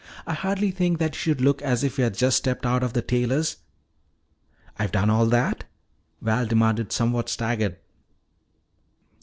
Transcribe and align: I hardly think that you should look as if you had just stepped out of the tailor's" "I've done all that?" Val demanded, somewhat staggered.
I 0.25 0.33
hardly 0.33 0.71
think 0.71 0.97
that 0.97 1.13
you 1.13 1.19
should 1.19 1.41
look 1.41 1.61
as 1.61 1.83
if 1.83 1.99
you 1.99 2.05
had 2.05 2.15
just 2.15 2.35
stepped 2.35 2.65
out 2.65 2.81
of 2.81 2.93
the 2.93 3.03
tailor's" 3.03 3.57
"I've 4.79 4.91
done 4.91 5.11
all 5.11 5.27
that?" 5.27 5.65
Val 6.23 6.47
demanded, 6.47 6.91
somewhat 6.91 7.29
staggered. 7.29 7.77